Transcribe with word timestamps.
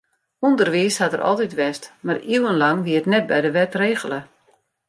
Underwiis 0.47 0.95
hat 1.01 1.13
der 1.15 1.25
altyd 1.27 1.53
west, 1.59 1.83
mar 2.05 2.17
iuwenlang 2.35 2.79
wie 2.85 2.97
it 2.99 3.09
net 3.13 3.25
by 3.31 3.37
de 3.45 3.51
wet 3.57 3.73
regele. 3.83 4.19